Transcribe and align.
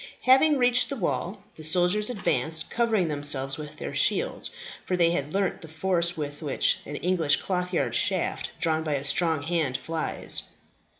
Having 0.23 0.57
reached 0.57 0.89
the 0.89 0.95
wall, 0.95 1.43
the 1.57 1.63
soldiers 1.63 2.09
advanced, 2.09 2.71
covering 2.71 3.07
themselves 3.07 3.59
with 3.59 3.75
their 3.77 3.93
shields, 3.93 4.49
for 4.83 4.97
they 4.97 5.11
had 5.11 5.31
learnt 5.31 5.61
the 5.61 5.67
force 5.67 6.17
with 6.17 6.41
which 6.41 6.79
an 6.87 6.95
English 6.95 7.35
clothyard 7.35 7.93
shaft 7.93 8.49
drawn 8.59 8.81
by 8.83 8.93
a 8.95 9.03
strong 9.03 9.43
hand 9.43 9.77
flies. 9.77 10.41